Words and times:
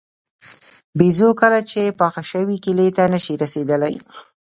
بېزو 0.97 1.29
کله 1.41 1.59
چې 1.71 1.95
پاخه 1.99 2.23
شوي 2.31 2.57
کیلې 2.63 2.87
ته 2.97 3.03
نه 3.13 3.19
شي 3.25 3.33
رسېدلی. 3.43 3.95